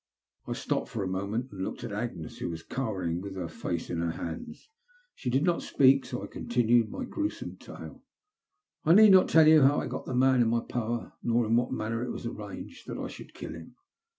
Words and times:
I 0.47 0.53
stopped 0.53 0.89
for 0.89 1.03
a 1.03 1.07
moment 1.07 1.51
and 1.51 1.61
looked 1.63 1.83
at 1.83 1.91
Agnes, 1.91 2.39
who 2.39 2.49
was 2.49 2.63
cowering 2.63 3.21
with 3.21 3.35
her 3.35 3.47
face 3.47 3.91
in 3.91 3.99
her 3.99 4.13
hands. 4.13 4.67
She 5.13 5.29
did 5.29 5.43
not 5.43 5.61
speak, 5.61 6.07
so 6.07 6.23
I 6.23 6.25
continued 6.25 6.89
my 6.89 7.03
gruesome 7.05 7.57
tale. 7.57 8.01
^'I 8.83 8.95
need 8.95 9.11
not 9.11 9.29
tell 9.29 9.47
you 9.47 9.61
how 9.61 9.79
I 9.79 9.85
got 9.85 10.07
the 10.07 10.15
man 10.15 10.41
in 10.41 10.47
my 10.49 10.61
power, 10.61 11.13
nor 11.21 11.45
in 11.45 11.55
what 11.55 11.71
manner 11.71 12.01
it 12.01 12.09
was 12.09 12.25
arranged 12.25 12.87
that 12.87 12.97
I 12.97 13.09
should 13.09 13.35
kill 13.35 13.53
him. 13.53 13.75